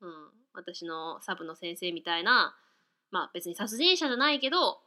[0.00, 2.58] うん、私のサブの先生みたいな
[3.10, 4.82] まあ別に殺人者じゃないけど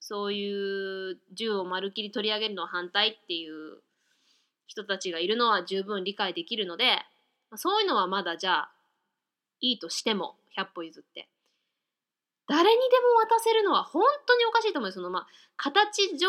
[0.00, 3.82] そういう銃をまるっきり取り上げるのは反対っていう
[4.66, 6.98] 人たちがいるのは十分理解できるので
[7.54, 8.70] そういうのはまだじゃあ
[9.60, 11.28] いいとしても100歩譲って
[12.48, 12.80] 誰にで
[13.30, 15.26] も渡せるのは本当におかしいと思うそのまあ
[15.56, 16.28] 形上、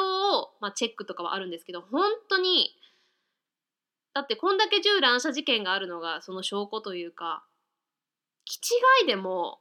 [0.62, 2.72] まあ、チェックとかはあるんですけど本当に
[4.14, 7.44] だってこんだけ銃乱射事件があるのがその証拠というか
[8.46, 9.60] 気違いでも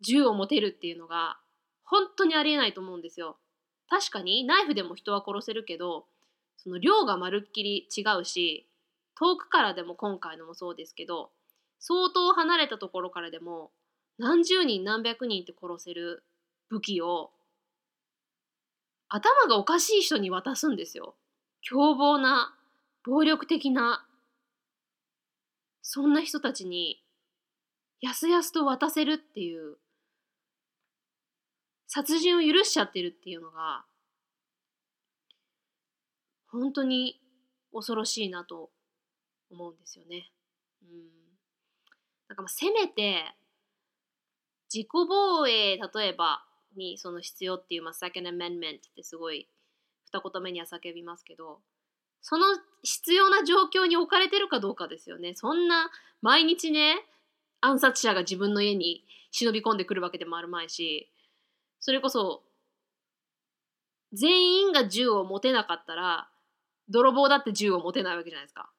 [0.00, 1.38] 銃を持てるっていうのが
[1.84, 3.36] 本当にありえないと思うんですよ。
[3.90, 6.04] 確かにナイフでも人は殺せるけど
[6.58, 8.68] その量がまるっきり違うし
[9.18, 11.30] 遠くからでも今回のもそうですけど
[11.80, 13.70] 相当離れたところからでも
[14.18, 16.24] 何十人何百人って殺せる
[16.68, 17.30] 武器を
[19.08, 21.14] 頭がおかしい人に渡すんですよ。
[21.62, 22.54] 凶暴な
[23.04, 24.06] 暴力的な
[25.82, 27.02] そんな人たちに
[28.00, 29.78] やすやすと渡せるっていう
[31.86, 33.84] 殺人を許しちゃってるっていうのが
[36.50, 37.20] 本当に
[37.72, 38.70] 恐ろしいなと
[39.50, 40.30] 思うんですよね。
[40.82, 40.88] うん。
[42.28, 43.34] なんかまあせめて
[44.72, 46.44] 自己防衛例えば
[46.76, 49.48] にその必要っていう、まあ、Second Amendment ってすごい
[50.04, 51.60] 二言目には叫びますけど
[52.20, 52.46] その
[52.82, 55.34] 必要な状況に置かれてるかどうかですよね。
[55.34, 55.90] そんな
[56.20, 56.96] 毎日ね
[57.60, 61.10] 暗殺者が自分の家に忍び込んでくるわけでもあるまいし
[61.80, 62.42] それこそ
[64.12, 66.28] 全員が銃を持てなかったら
[66.90, 68.70] 泥棒だって銃を持てないわけじゃないですか。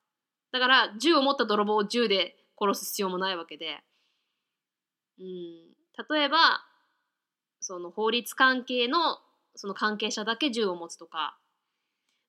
[0.52, 3.80] だから銃を持った泥棒を銃で殺す必要もないわけで、
[5.20, 5.26] うん、
[6.16, 6.64] 例えば
[7.60, 9.20] その法律関係の
[9.56, 11.38] その関係者だけ銃を持つとか。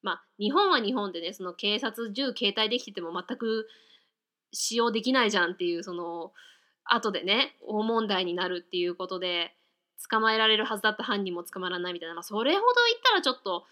[0.02, 3.68] まあ日本は日本でねその警察銃携帯できてても全く
[4.52, 6.32] 使用できないじゃんっていうその
[6.84, 9.54] 後でね大問題になるっていうことで
[10.08, 13.64] 捕まえられるはずだった犯人も捕まらないみたいな、まあ、それほど言ったらちょっと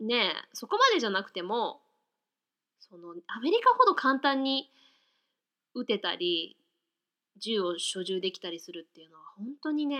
[0.00, 1.80] ねそこまでじゃなくても
[2.80, 4.70] そのアメリカほど簡単に
[5.74, 6.56] 撃てたり
[7.40, 9.98] 銃を所持できたりするっていうのは本当にね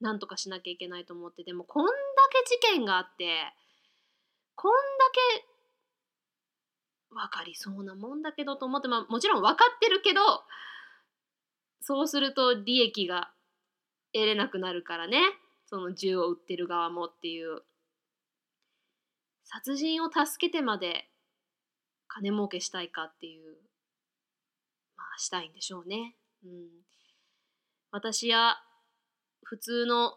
[0.00, 1.92] なんとかしなきゃいけないと思ってでもこんだ
[2.32, 3.52] け事件があって
[4.54, 4.78] こんだ
[5.42, 5.44] け
[7.10, 10.20] 分かりそうなもんだけどと思って、まあ、もちろん分かってるけど
[11.82, 13.30] そうすると利益が
[14.12, 15.18] 得れなくなるからね
[15.66, 17.62] その銃を撃ってる側もっていう
[19.52, 21.08] 殺人を助けてまで
[22.06, 23.56] 金儲けしたいかっていう
[24.96, 26.14] まあしたいんでしょうね。
[26.44, 26.68] うん、
[27.90, 28.54] 私や
[29.42, 30.14] 普通の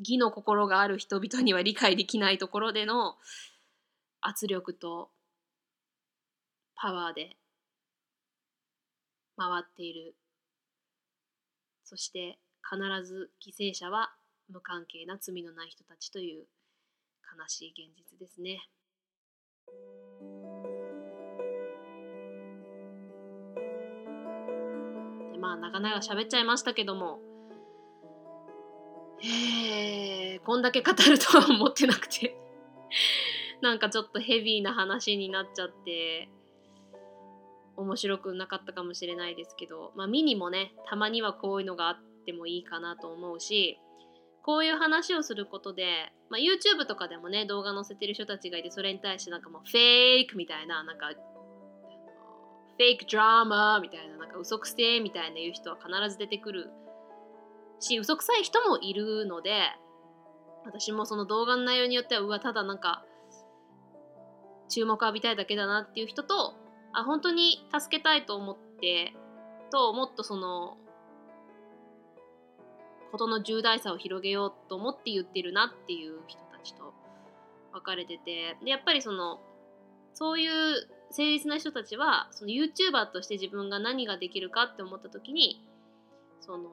[0.00, 3.14] 義の心がある人々には理解できないところでの
[4.20, 5.10] 圧力と
[6.74, 7.36] パワーで
[9.36, 10.16] 回っている
[11.84, 14.10] そして必ず犠牲者は
[14.48, 16.46] 無関係な罪のない人たちという
[17.36, 18.58] 悲しい現実ですね。
[25.32, 27.20] でまあなかなか喋っちゃいましたけども。
[29.22, 32.36] えー、こんだけ語るとは思ってなくて。
[33.62, 36.28] なんかちょっとヘビーな話になっちゃって。
[37.76, 43.80] 面白くなかったかもしれないですけど、まあ、ミニもねたまにはこういうのがあってもいいかなと思うし。
[44.44, 56.70] こういう話をすることで、まあ、YouTube とかでもね動画載せてる人たちがいてそれに対してなんかもうフェイクみたいななんかフェイクドラマみたいななんか嘘くせみたいな言う人は必ず出てくる
[57.80, 59.50] し嘘くさい人もいるので
[60.66, 63.04] 私もその動画の内容によってはうわただなんか
[64.68, 66.54] 注目浴びたいだけだなっていう人と
[66.92, 69.14] あ本当に助けたいと思って
[69.70, 70.76] ともっとその
[73.14, 76.92] ことの重大さを広げようと思って言ってるなっていう人たちと
[77.72, 79.38] 分かれててでやっぱりその
[80.14, 80.50] そういう
[81.10, 85.64] 誠実な人たちはその YouTuber として自分が何ができるかって思った時に
[86.40, 86.70] その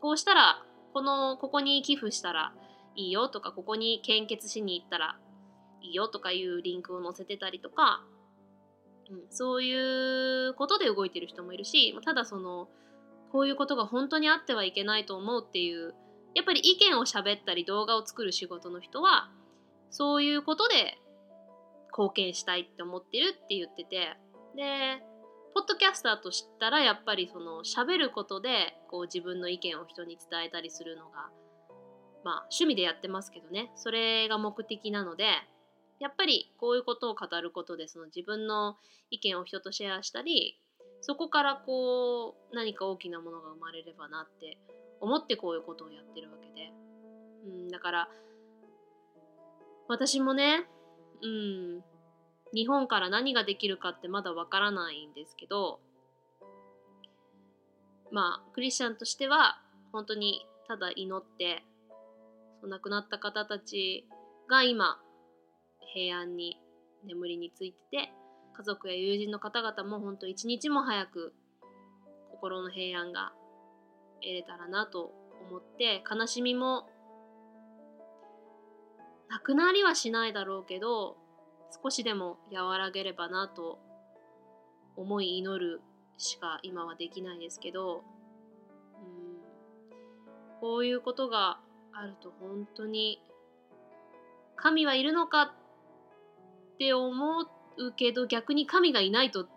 [0.00, 0.60] こうしたら
[0.92, 2.52] このここに寄付したら
[2.96, 5.18] いいよとかここに献血しに行ったら
[5.82, 8.02] いいよとかいうリンクを載せてたりとか
[9.10, 12.68] うん、そういうことで動いてる人もいるしただその
[13.34, 15.92] こういうことが本当にあってはいけないと思うっていう
[16.36, 19.28] やっぱり意見を喋ったり動画を作る仕事の人は
[19.90, 20.98] そういうことで
[21.90, 24.16] 貢献したいって思ってるって言ってて
[24.54, 25.02] で
[25.52, 31.28] ポッドキャスターとしたらやっぱりその喋ることでこう自分の意見を人に伝えたりするのが
[32.22, 33.72] まあ趣味でやってますけどね。
[33.74, 35.26] それが目的なので
[35.98, 38.76] やっぱりこういうことを語ることでその自分の
[39.10, 40.60] 意見を人とシェアしたり
[41.06, 44.56] そこからこう何か大きなものが生まれればなって
[45.02, 46.72] 思ってこういうことをやってるわけで、
[47.46, 48.08] うん、だから
[49.86, 50.64] 私もね、
[51.22, 51.84] うん、
[52.54, 55.78] 日本から何ができるかってまだわからないんですけど
[58.10, 59.60] まあクリスチャンとしては
[59.92, 61.64] 本当にただ祈って
[62.66, 64.06] 亡くなった方たち
[64.48, 64.98] が今
[65.92, 66.58] 平安に
[67.06, 68.23] 眠りについてて
[68.56, 71.34] 家族や友人の方々も本当一日も早く
[72.30, 73.32] 心の平安が
[74.22, 75.12] 得れたらなと
[75.48, 76.88] 思って悲しみも
[79.28, 81.16] なくなりはしないだろうけど
[81.82, 83.80] 少しでも和らげればなと
[84.96, 85.80] 思い祈る
[86.18, 88.02] しか今はできないですけどうん
[90.60, 91.58] こういうことが
[91.92, 93.20] あると本当に
[94.54, 99.48] 神はいるのかって思ってうけど逆に神がいないと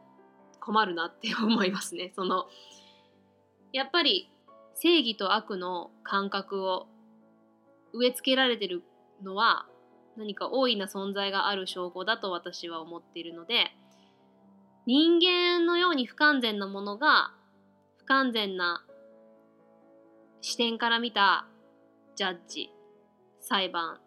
[0.59, 2.11] 困るなって思いますね。
[2.15, 2.47] その
[3.72, 4.30] やっぱり
[4.76, 6.88] 正義と悪の感覚を
[7.93, 8.84] 植え付けられてる
[9.24, 9.68] のは
[10.18, 13.72] 何か大いな存在がある証拠だと私は思っているので
[14.86, 17.34] 人間のように不完全なものが
[17.97, 18.86] 不完全な
[20.41, 21.47] 視点から見た
[22.15, 22.72] ジャッジ
[23.41, 23.99] 裁判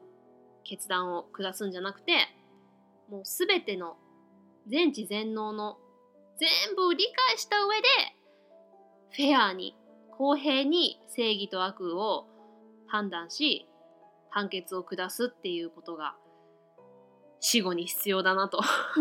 [0.65, 2.13] 決断を下すんじゃなくて
[3.11, 3.97] もう全ての
[4.69, 5.79] 全知全能の
[6.39, 7.89] 全部を理解した上で
[9.11, 9.77] フェアに
[10.17, 12.27] 公平に正義と悪を
[12.87, 13.67] 判断し
[14.31, 16.15] 判決を下すっていうことが
[17.41, 18.61] 死後に必要だなと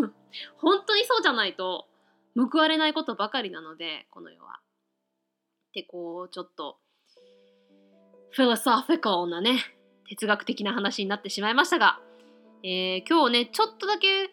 [0.58, 1.88] 本当にそうじゃないと
[2.36, 4.60] 報われないことばかりなのでこの世は。
[5.70, 6.80] ってこうちょっと
[8.32, 9.60] フィロソフィカルなね
[10.08, 12.02] 哲学的な話になってしまいましたが
[12.64, 14.30] えー、今日ねちょっとだけ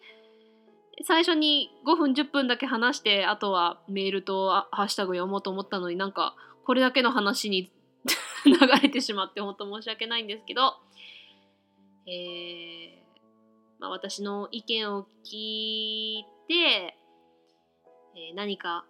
[1.05, 7.71] 最初に5分10分だけ話してあとはメールとハッシュタグ読もうと思ったのになんかこれだけの話に
[8.45, 10.75] 流れてしまって本当申し訳ないんですけど、
[12.07, 13.07] えー
[13.79, 16.53] まあ、私の意見を聞いて、
[18.15, 18.85] えー、何か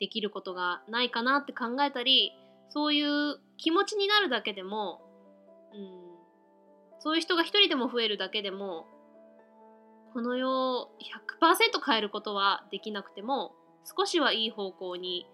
[0.00, 2.32] できることがないかなって考えたり
[2.70, 5.02] そういう気持ちになるだけでも、
[5.72, 6.13] うん、
[7.04, 8.86] そういう人が一人でも増えるだけでも
[10.14, 10.88] この世を
[11.38, 13.52] 100%変えることはできなくても
[13.84, 15.26] 少しはいい方向に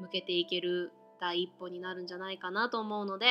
[0.00, 0.90] 向けていける
[1.20, 3.26] 第一歩になるんじゃないかなと思うので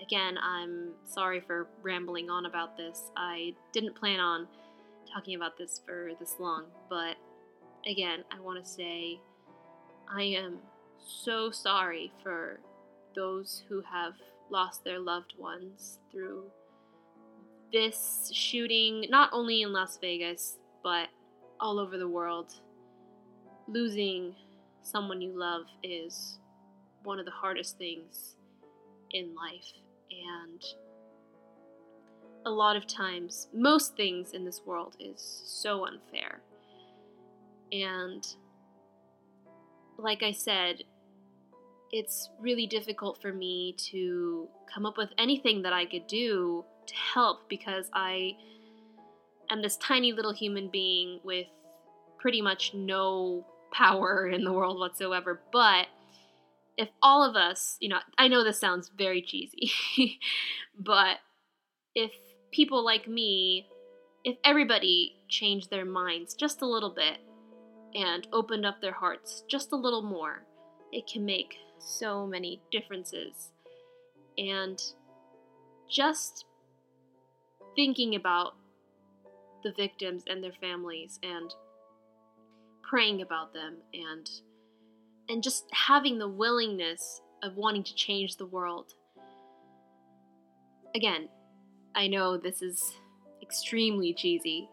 [0.00, 3.12] Again, I'm sorry for rambling on about this.
[3.16, 4.46] I didn't plan on
[5.12, 7.16] talking about this for this long, but
[7.84, 9.20] again, I want to say
[10.08, 10.60] I am
[10.96, 12.60] so sorry for
[13.14, 14.14] those who have
[14.50, 16.44] lost their loved ones through
[17.72, 21.08] this shooting, not only in Las Vegas, but
[21.60, 22.52] all over the world.
[23.68, 24.34] Losing
[24.82, 26.38] someone you love is
[27.04, 28.36] one of the hardest things
[29.12, 29.72] in life.
[30.10, 30.62] And
[32.46, 36.40] a lot of times, most things in this world is so unfair.
[37.72, 38.26] And
[39.98, 40.82] like I said,
[41.92, 46.96] it's really difficult for me to come up with anything that I could do to
[46.96, 48.36] help because I
[49.50, 51.46] am this tiny little human being with
[52.18, 55.40] pretty much no power in the world whatsoever.
[55.52, 55.86] But
[56.76, 59.70] if all of us, you know, I know this sounds very cheesy,
[60.78, 61.18] but
[61.94, 62.10] if
[62.52, 63.66] people like me,
[64.24, 67.18] if everybody changed their minds just a little bit
[67.94, 70.44] and opened up their hearts just a little more,
[70.92, 73.50] it can make so many differences.
[74.38, 74.80] And
[75.90, 76.46] just
[77.80, 78.52] thinking about
[79.64, 81.54] the victims and their families and
[82.82, 84.28] praying about them and
[85.30, 88.92] and just having the willingness of wanting to change the world.
[90.94, 91.30] Again,
[91.94, 92.82] I know this is
[93.40, 94.68] extremely cheesy,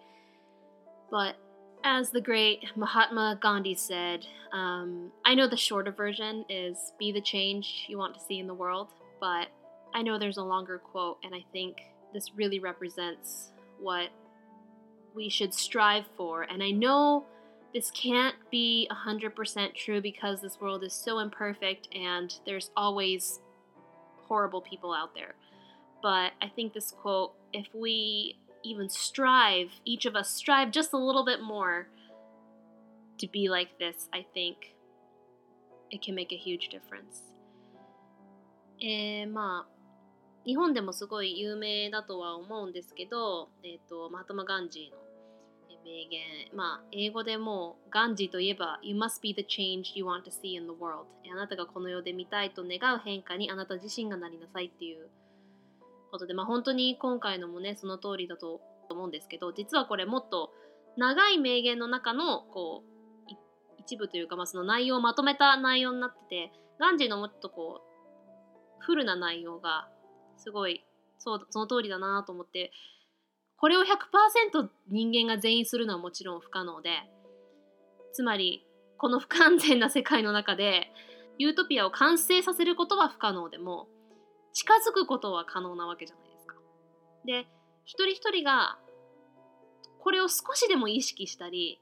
[1.10, 1.38] but
[1.86, 7.22] as the great Mahatma Gandhi said, um, I know the shorter version is be the
[7.22, 8.90] change you want to see in the world,
[9.22, 9.48] but
[9.94, 11.78] I know there's a longer quote, and I think
[12.14, 14.10] this really represents what
[15.16, 16.44] we should strive for.
[16.44, 17.26] And I know
[17.74, 23.40] this can't be 100% true because this world is so imperfect and there's always
[24.28, 25.36] horrible people out there.
[26.02, 30.98] But I think this quote, if we even strive, each of us strive just a
[30.98, 31.88] little bit more
[33.18, 34.76] to be like this, I think
[35.90, 37.22] it can make a huge difference.
[38.82, 39.66] Emma,
[40.48, 45.08] 日本でもすごい有名だとは思うんですけど、えーと、マハトマ・ガンジーの
[45.84, 46.22] 名言、
[46.54, 51.06] まあ、英語でもガンジーといえば You must be the change you want to see in the world.
[51.30, 55.10] あなたがこの世で見たいと願う変化にあなた自身がなりなさいっていう
[56.12, 60.52] ことで、まあ、本当に今回のもねその通りだと思うんですけど実はこれもっと
[60.96, 63.34] 長い名言の中のこう
[63.78, 69.90] 一部というか、まあ、その内容をまとめた内容になっててガンジーのもっとこうフルな内容が
[70.38, 70.84] すごい
[71.18, 72.72] そうその通りだなと思って
[73.58, 76.90] これを100%人間が全員するのはもちろん不可能で
[78.14, 78.66] つまり
[78.98, 80.92] この不完全な世界の中で
[81.38, 83.88] ユートピアを完成させることは不可能でも
[84.54, 86.56] 近づくことは可能なわけじゃないですか。
[87.26, 87.48] で
[87.86, 88.80] 一人一人が
[90.00, 91.80] これを少しでも意識したり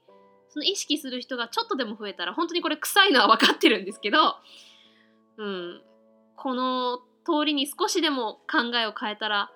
[0.50, 4.36] その意識する人がちょっとでも増えたら本当にこれ臭いのは分かってるんですけど、
[5.38, 5.82] うん、
[6.36, 9.50] この通りに少しでも考えを変えたら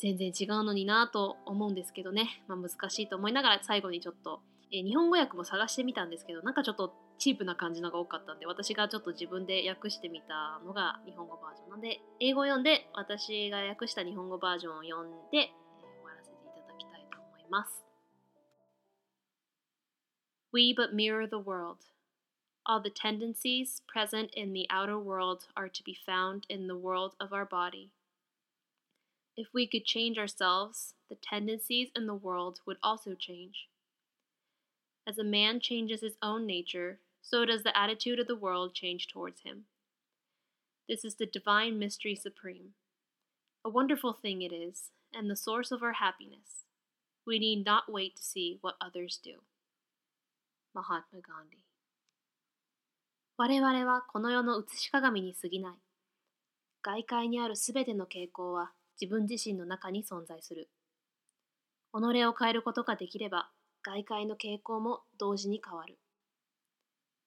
[0.00, 4.40] 全然違うのになと思うんですけどね、まあ、難しいと思いながら最後にちょっと、
[4.72, 15.50] え日本語訳も探してみたんですけどなんかちょっとチープな感じのが多かったんで私がちょっと自分で訳してみたのが日本語バージョンなんで英語を読んで私が訳した日本語バージョンを読んで、え
[16.00, 17.84] 終わらせていただきたいと思います。
[20.52, 21.97] We but mirror the world.
[22.68, 27.14] All the tendencies present in the outer world are to be found in the world
[27.18, 27.92] of our body.
[29.38, 33.68] If we could change ourselves, the tendencies in the world would also change.
[35.06, 39.08] As a man changes his own nature, so does the attitude of the world change
[39.08, 39.64] towards him.
[40.86, 42.74] This is the divine mystery supreme.
[43.64, 46.66] A wonderful thing it is, and the source of our happiness.
[47.26, 49.36] We need not wait to see what others do.
[50.74, 51.67] Mahatma Gandhi
[53.40, 55.72] 我々はこの世の写し鏡に過ぎない。
[56.82, 60.68] 外界にあるすべての傾向は自分自身の中に存在する。
[61.92, 63.48] 己を変えることができれば、
[63.84, 65.98] 外界の傾向も同時に変わる。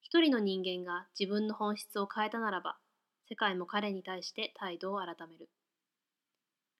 [0.02, 2.76] 一人の人間が自分の本質を変えたならば、
[3.30, 5.48] 世界も彼に対して態度を改める。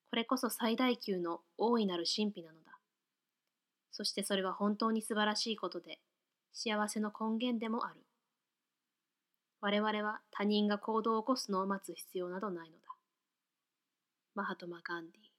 [0.10, 2.78] これこそ最大級の大いなる神秘なのだ。
[3.94, 6.00] そしてそれは本当に素晴らしいことで、
[6.52, 8.02] 幸せの根源でもある。
[9.62, 12.82] 我々は他人が行動を起こすのを待つ必要などないのだ。
[14.36, 15.31] マハトマ・ガンディ